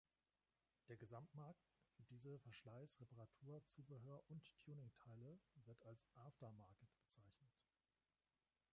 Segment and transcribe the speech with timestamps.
[0.87, 7.51] Der Gesamtmarkt für diese Verschleiß-, Reparatur-, Zubehör- und Tuningteile wird als „Aftermarket“ bezeichnet.